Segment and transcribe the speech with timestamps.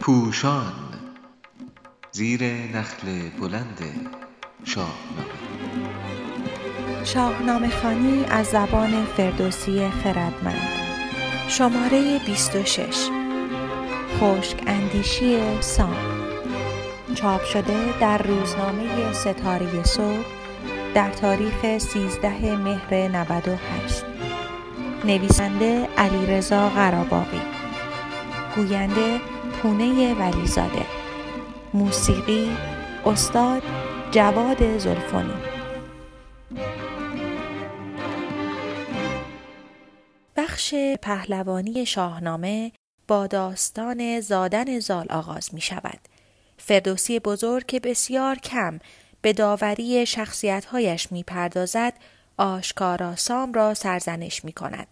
[0.00, 0.72] پوشان
[2.12, 3.80] زیر نخل بلند
[4.64, 5.32] شاهنامه.
[7.04, 10.68] شاهنامه خانی از زبان فردوسی خردمند.
[11.48, 13.08] شماره 26
[14.20, 15.96] خشک اندیشی سام.
[17.14, 20.24] چاپ شده در روزنامه ستاره صبح
[20.94, 24.11] در تاریخ 13 مهر 98
[25.04, 27.40] نویسنده علیرضا قراباقی
[28.56, 29.20] گوینده
[29.52, 30.86] پونه ولیزاده
[31.74, 32.56] موسیقی
[33.06, 33.62] استاد
[34.10, 35.34] جواد زلفانی
[40.36, 42.72] بخش پهلوانی شاهنامه
[43.08, 45.98] با داستان زادن زال آغاز می شود.
[46.58, 48.78] فردوسی بزرگ که بسیار کم
[49.22, 51.92] به داوری شخصیتهایش می پردازد
[52.42, 54.86] آشکارا سام را سرزنش می کند.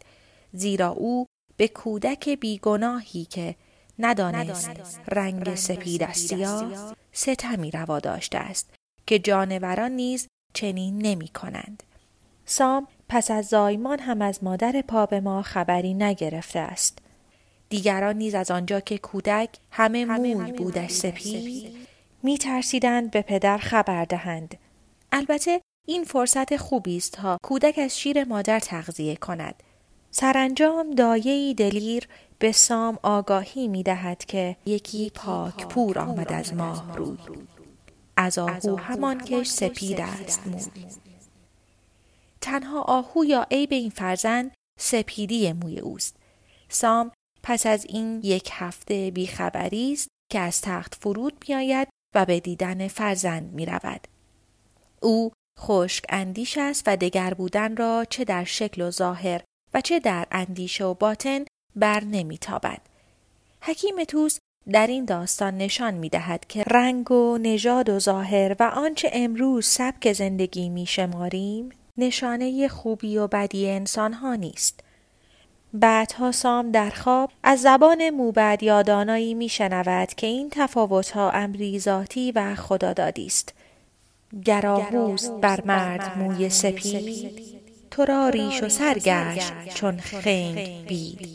[0.52, 3.54] زیرا او به کودک بیگناهی که
[3.98, 4.70] ندانست
[5.08, 8.70] رنگ سپید از سیاه ستمی روا داشته است
[9.06, 11.82] که جانوران نیز چنین نمی کنند.
[12.46, 16.98] سام پس از زایمان هم از مادر پا ما خبری نگرفته است.
[17.68, 21.76] دیگران نیز از آنجا که کودک همه موی بودش سپید
[22.22, 24.58] می ترسیدند به پدر خبر دهند.
[25.12, 29.62] البته این فرصت خوبی است ها کودک از شیر مادر تغذیه کند.
[30.10, 36.96] سرانجام دایه دلیر به سام آگاهی می دهد که یکی پاک پور آمد از ماه
[36.96, 37.18] روی.
[38.16, 40.86] از آهو همان کش سپید است موی.
[42.40, 46.16] تنها آهو یا عیب این فرزند سپیدی موی اوست.
[46.68, 52.40] سام پس از این یک هفته بیخبری است که از تخت فرود میآید و به
[52.40, 54.08] دیدن فرزند می رود.
[55.02, 59.42] او خشک اندیش است و دگر بودن را چه در شکل و ظاهر
[59.74, 61.44] و چه در اندیشه و باطن
[61.76, 62.80] بر نمیتابد.
[63.60, 64.38] حکیم توس
[64.72, 69.66] در این داستان نشان می دهد که رنگ و نژاد و ظاهر و آنچه امروز
[69.66, 74.80] سبک زندگی می شماریم نشانه خوبی و بدی انسان ها نیست.
[75.74, 81.78] بعدها سام در خواب از زبان موبد یادانایی می شنود که این تفاوت ها امری
[81.78, 83.54] ذاتی و خدادادی است.
[84.44, 87.40] گراهوست بر مرد موی سپید.
[87.90, 91.28] تو را ریش و سرگشت چون خنگ بید.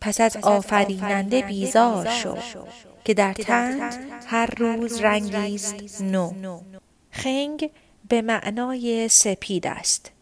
[0.00, 2.36] پس از آفریننده بیزار شو
[3.04, 3.94] که در تند
[4.26, 6.60] هر روز رنگیست نو.
[7.10, 7.70] خنگ
[8.08, 10.12] به معنای سپید است.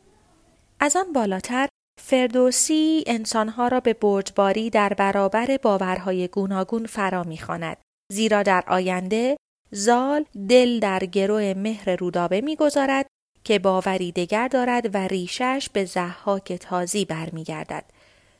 [0.80, 1.68] از آن بالاتر
[2.02, 7.76] فردوسی انسانها را به برجباری در برابر باورهای گوناگون فرا می‌خواند
[8.12, 9.36] زیرا در آینده
[9.70, 13.06] زال دل در گرو مهر رودابه می‌گذارد
[13.44, 17.84] که باوری دگر دارد و ریشش به زحاک تازی برمیگردد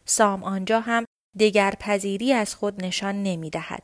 [0.04, 1.04] سام آنجا هم
[1.40, 3.82] دگر پذیری از خود نشان نمی دهد.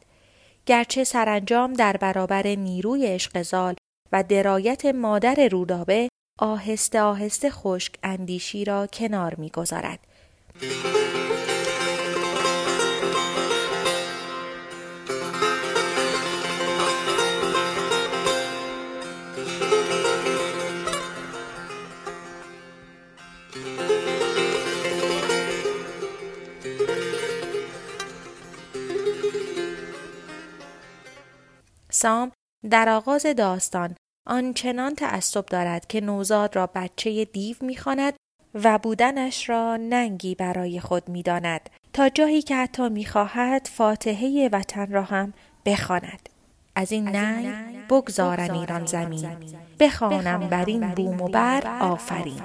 [0.67, 3.75] گرچه سرانجام در برابر نیروی اشقزال
[4.13, 6.09] و درایت مادر رودابه
[6.41, 9.51] آهسته آهسته خشک اندیشی را کنار می
[31.95, 32.33] سام
[32.71, 33.95] در آغاز داستان
[34.27, 38.15] آنچنان تعصب دارد که نوزاد را بچه دیو می‌خواند
[38.55, 45.03] و بودنش را ننگی برای خود می‌داند تا جایی که حتی می‌خواهد فاتحه وطن را
[45.03, 45.33] هم
[45.67, 46.29] بخواند.
[46.77, 47.55] از این ننگ
[47.91, 49.37] بگذارن ایران زمین.
[49.81, 52.43] بخوانم بر این بوم و بر آفرین.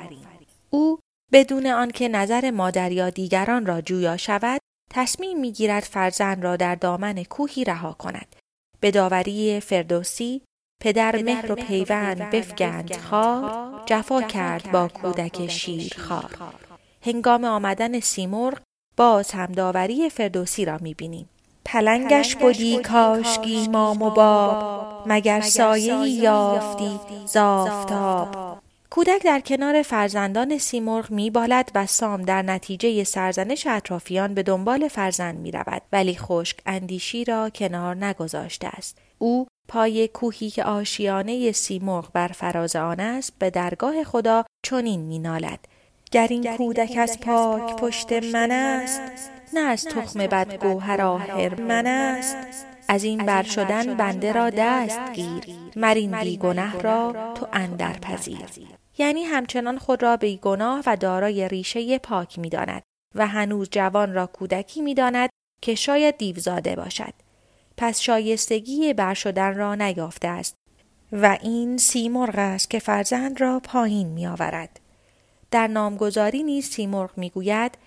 [0.70, 1.00] او
[1.32, 4.62] بدون آنکه نظر مادر یا دیگران را جویا شود
[4.92, 8.36] تصمیم می‌گیرد فرزند را در دامن کوهی رها کند.
[8.80, 10.42] به داوری فردوسی
[10.82, 16.32] پدر مهر و پیوند بفگند خار جفا کرد با کودک شیرخوار
[17.02, 18.58] هنگام آمدن سیمرغ
[18.98, 21.30] باز هم داوری فردوسی را می‌بینیم.
[21.66, 28.49] پلنگش بودی کاشکی مام و باب مگر سایه یافتی زافتاب
[28.92, 35.40] کودک در کنار فرزندان سیمرغ میبالد و سام در نتیجه سرزنش اطرافیان به دنبال فرزند
[35.40, 38.98] می رود ولی خشک اندیشی را کنار نگذاشته است.
[39.18, 45.60] او پای کوهی که آشیانه سیمرغ بر فراز آن است به درگاه خدا چنین مینالد.
[46.12, 49.02] گر این کودک از پاک پشت من است
[49.54, 52.69] نه از تخم بد گوهر آهر من است.
[52.90, 55.44] از این بر شدن بنده را دست گیر
[55.76, 58.46] مرین بیگنه را تو اندر پذیر
[58.98, 62.84] یعنی همچنان خود را به گناه و دارای ریشه پاک می داند.
[63.16, 65.30] و هنوز جوان را کودکی می‌داند
[65.62, 67.14] که شاید دیوزاده باشد
[67.78, 70.56] پس شایستگی برشدن را نیافته است
[71.12, 74.80] و این سیمرغ است که فرزند را پایین می آورد.
[75.52, 77.78] در نامگذاری نیز سیمرغ می گوید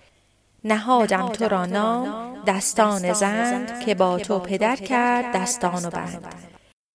[0.63, 6.35] نهادم تو را نام دستان زند که با تو پدر کرد دستان و بند.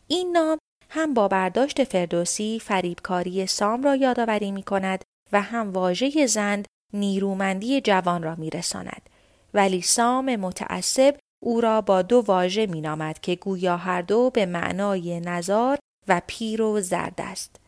[0.06, 0.58] این نام
[0.90, 7.80] هم با برداشت فردوسی فریبکاری سام را یادآوری می کند و هم واژه زند نیرومندی
[7.80, 9.10] جوان را میرساند.
[9.54, 15.20] ولی سام متعصب او را با دو واژه مینامد که گویا هر دو به معنای
[15.20, 15.78] نزار
[16.08, 17.60] و پیر و زرد است.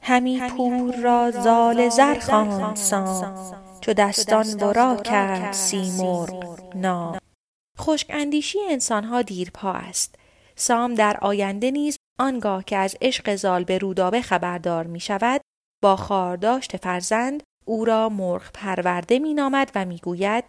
[0.00, 3.54] همی پور را زال زر خواند سام.
[3.84, 6.76] چو دستان برا کرد سیمرغ.
[6.76, 7.18] نام
[7.78, 10.14] خشک اندیشی انسانها دیرپا است.
[10.56, 15.40] سام در آینده نیز آنگاه که از عشق زال به رودابه خبردار می شود
[15.82, 20.44] با خارداشت فرزند او را مرغ پرورده می نامد و می گوید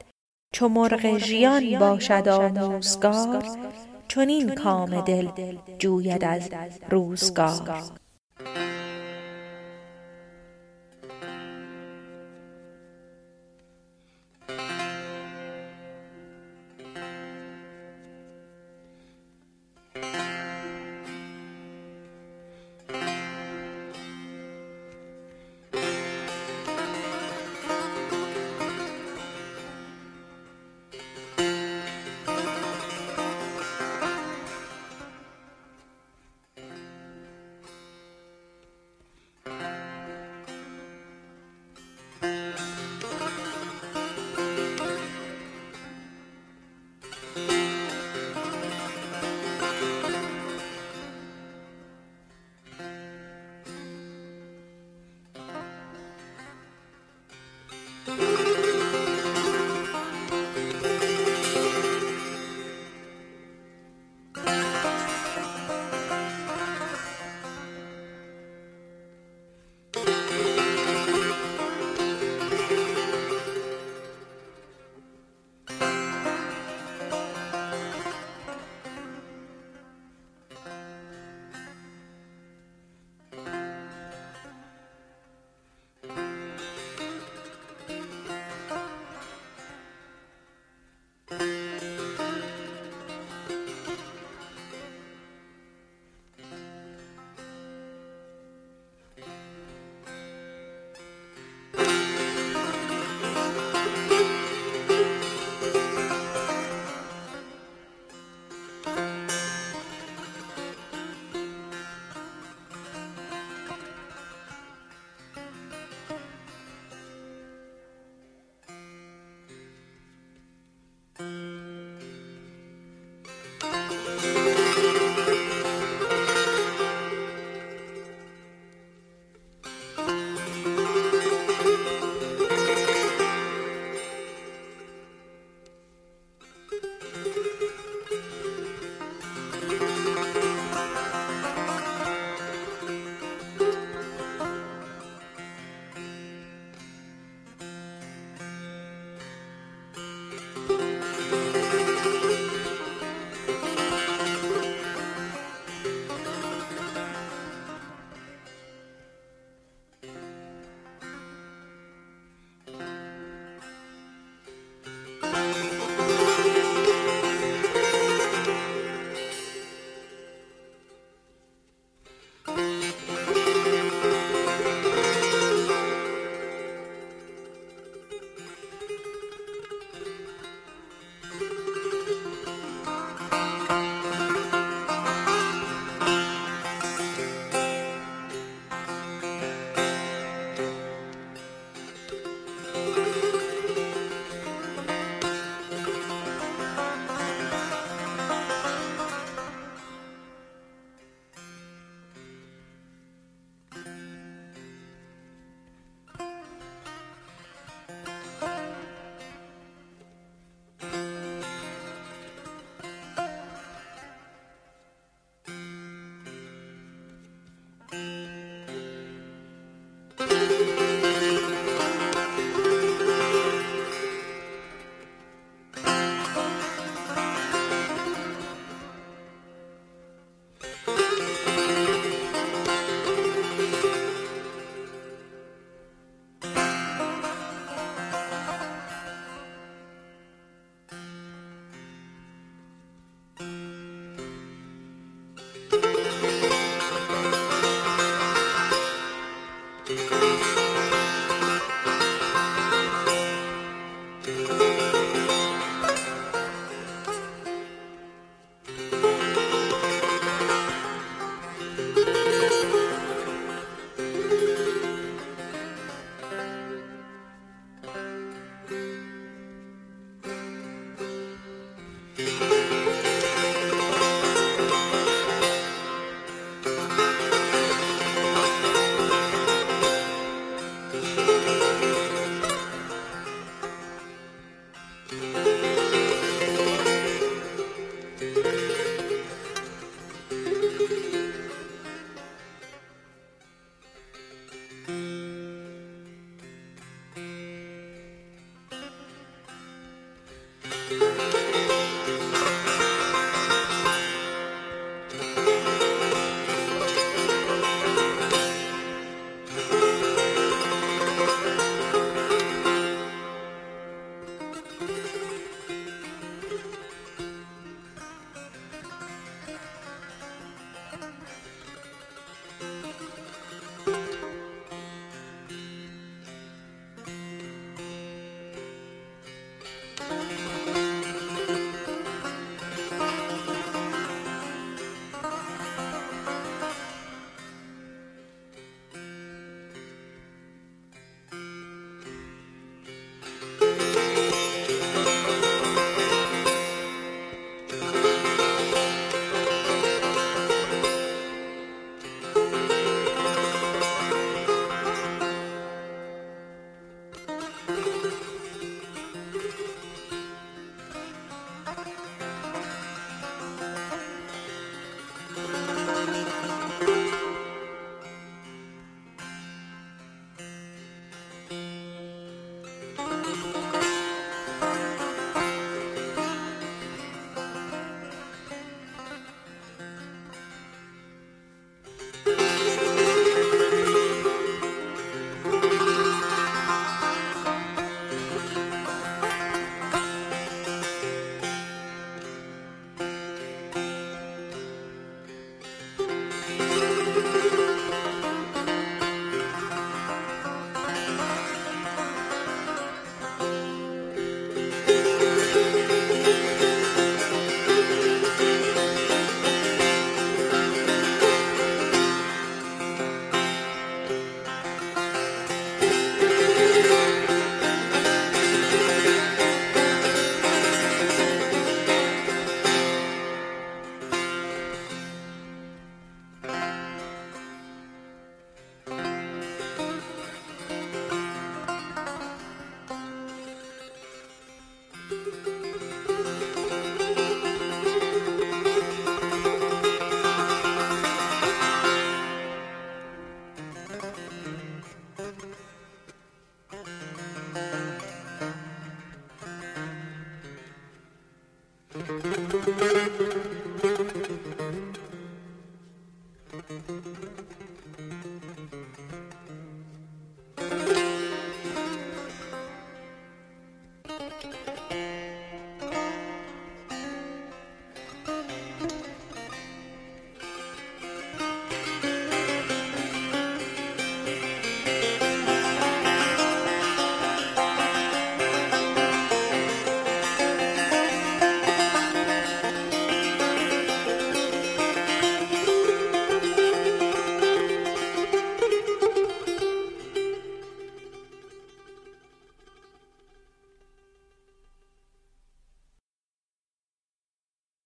[0.54, 3.46] چو مرغ ژیان باشد آموزگار
[4.08, 5.28] چنین کام دل
[5.80, 6.50] جوید از
[6.90, 7.84] روزگار.